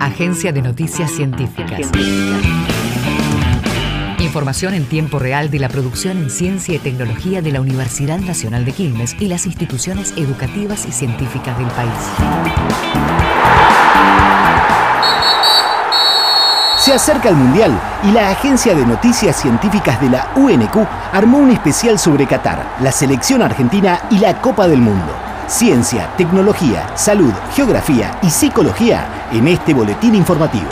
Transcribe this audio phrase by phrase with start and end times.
[0.00, 1.90] Agencia de Noticias Científicas.
[4.18, 8.64] Información en tiempo real de la producción en ciencia y tecnología de la Universidad Nacional
[8.64, 11.92] de Quilmes y las instituciones educativas y científicas del país.
[16.80, 20.76] Se acerca el Mundial y la Agencia de Noticias Científicas de la UNQ
[21.12, 25.27] armó un especial sobre Qatar, la selección argentina y la Copa del Mundo.
[25.48, 30.68] Ciencia, tecnología, salud, geografía y psicología en este boletín informativo.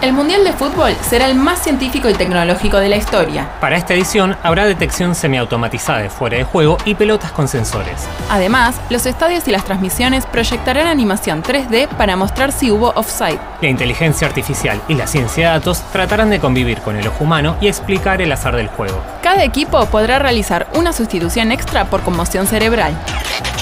[0.00, 3.46] El Mundial de Fútbol será el más científico y tecnológico de la historia.
[3.60, 8.08] Para esta edición habrá detección semiautomatizada de fuera de juego y pelotas con sensores.
[8.30, 13.38] Además, los estadios y las transmisiones proyectarán animación 3D para mostrar si hubo offside.
[13.60, 17.56] La inteligencia artificial y la ciencia de datos tratarán de convivir con el ojo humano
[17.60, 18.98] y explicar el azar del juego.
[19.22, 22.94] Cada equipo podrá realizar una sustitución extra por conmoción cerebral.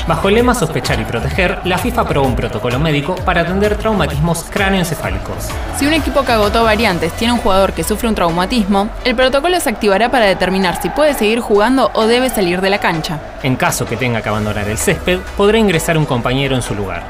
[0.07, 4.45] Bajo el lema Sospechar y Proteger, la FIFA aprobó un protocolo médico para atender traumatismos
[4.51, 5.49] cráneoencefálicos.
[5.79, 9.59] Si un equipo que agotó variantes tiene un jugador que sufre un traumatismo, el protocolo
[9.61, 13.19] se activará para determinar si puede seguir jugando o debe salir de la cancha.
[13.43, 17.05] En caso que tenga que abandonar el césped, podrá ingresar un compañero en su lugar.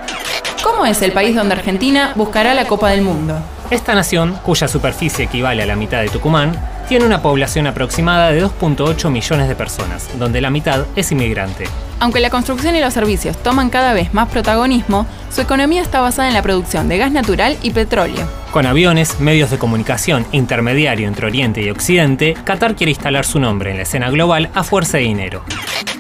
[0.63, 3.37] ¿Cómo es el país donde Argentina buscará la Copa del Mundo?
[3.71, 6.53] Esta nación, cuya superficie equivale a la mitad de Tucumán,
[6.89, 11.65] tiene una población aproximada de 2.8 millones de personas, donde la mitad es inmigrante.
[12.01, 16.29] Aunque la construcción y los servicios toman cada vez más protagonismo, su economía está basada
[16.29, 18.29] en la producción de gas natural y petróleo.
[18.51, 23.71] Con aviones, medios de comunicación, intermediario entre Oriente y Occidente, Qatar quiere instalar su nombre
[23.71, 25.45] en la escena global a fuerza de dinero.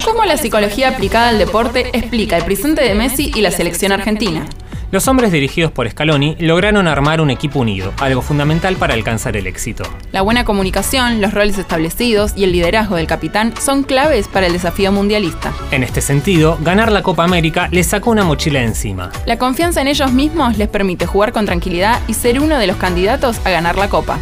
[0.04, 4.46] ¿Cómo la psicología aplicada al deporte explica el presente de Messi y la selección argentina?
[4.94, 9.48] Los hombres dirigidos por Scaloni lograron armar un equipo unido, algo fundamental para alcanzar el
[9.48, 9.82] éxito.
[10.12, 14.52] La buena comunicación, los roles establecidos y el liderazgo del capitán son claves para el
[14.52, 15.52] desafío mundialista.
[15.72, 19.10] En este sentido, ganar la Copa América les sacó una mochila encima.
[19.26, 22.76] La confianza en ellos mismos les permite jugar con tranquilidad y ser uno de los
[22.76, 24.20] candidatos a ganar la Copa.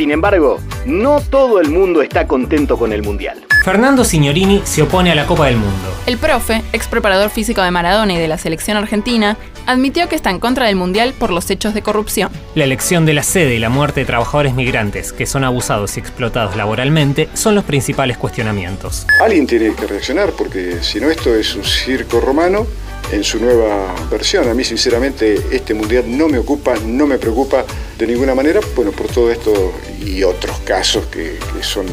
[0.00, 3.44] Sin embargo, no todo el mundo está contento con el Mundial.
[3.62, 5.94] Fernando Signorini se opone a la Copa del Mundo.
[6.06, 9.36] El profe, ex preparador físico de Maradona y de la selección argentina,
[9.66, 12.30] admitió que está en contra del Mundial por los hechos de corrupción.
[12.54, 16.00] La elección de la sede y la muerte de trabajadores migrantes que son abusados y
[16.00, 19.06] explotados laboralmente son los principales cuestionamientos.
[19.22, 22.66] Alguien tiene que reaccionar porque si no esto es un circo romano
[23.12, 24.48] en su nueva versión.
[24.48, 27.64] A mí sinceramente este mundial no me ocupa, no me preocupa
[27.98, 31.86] de ninguna manera, bueno, por todo esto y otros casos que, que son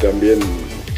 [0.00, 0.40] también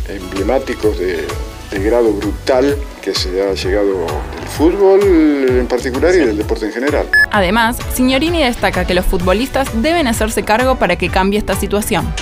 [0.08, 1.24] emblemáticos de,
[1.70, 6.72] de, grado brutal que se ha llegado del fútbol en particular y del deporte en
[6.72, 7.08] general.
[7.30, 12.12] Además, Signorini destaca que los futbolistas deben hacerse cargo para que cambie esta situación.